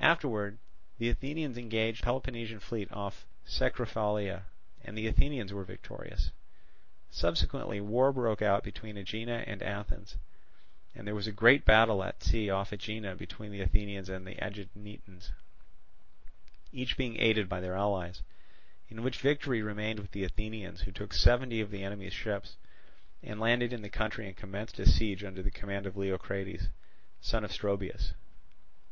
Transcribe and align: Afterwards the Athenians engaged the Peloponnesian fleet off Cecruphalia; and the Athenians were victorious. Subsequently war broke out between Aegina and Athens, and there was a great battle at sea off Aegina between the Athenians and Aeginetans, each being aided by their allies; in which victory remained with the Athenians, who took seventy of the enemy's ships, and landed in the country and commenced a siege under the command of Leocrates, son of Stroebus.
Afterwards 0.00 0.58
the 0.98 1.08
Athenians 1.08 1.56
engaged 1.56 2.00
the 2.02 2.06
Peloponnesian 2.06 2.58
fleet 2.58 2.90
off 2.90 3.24
Cecruphalia; 3.46 4.46
and 4.82 4.98
the 4.98 5.06
Athenians 5.06 5.52
were 5.52 5.62
victorious. 5.62 6.32
Subsequently 7.12 7.80
war 7.80 8.12
broke 8.12 8.42
out 8.42 8.64
between 8.64 8.96
Aegina 8.98 9.44
and 9.46 9.62
Athens, 9.62 10.16
and 10.96 11.06
there 11.06 11.14
was 11.14 11.28
a 11.28 11.30
great 11.30 11.64
battle 11.64 12.02
at 12.02 12.24
sea 12.24 12.50
off 12.50 12.72
Aegina 12.72 13.14
between 13.14 13.52
the 13.52 13.60
Athenians 13.60 14.08
and 14.08 14.26
Aeginetans, 14.26 15.30
each 16.72 16.96
being 16.96 17.20
aided 17.20 17.48
by 17.48 17.60
their 17.60 17.76
allies; 17.76 18.20
in 18.88 19.04
which 19.04 19.18
victory 19.20 19.62
remained 19.62 20.00
with 20.00 20.10
the 20.10 20.24
Athenians, 20.24 20.80
who 20.80 20.90
took 20.90 21.12
seventy 21.14 21.60
of 21.60 21.70
the 21.70 21.84
enemy's 21.84 22.12
ships, 22.12 22.56
and 23.22 23.38
landed 23.38 23.72
in 23.72 23.82
the 23.82 23.88
country 23.88 24.26
and 24.26 24.36
commenced 24.36 24.80
a 24.80 24.88
siege 24.88 25.22
under 25.22 25.40
the 25.40 25.52
command 25.52 25.86
of 25.86 25.96
Leocrates, 25.96 26.66
son 27.20 27.44
of 27.44 27.52
Stroebus. 27.52 28.14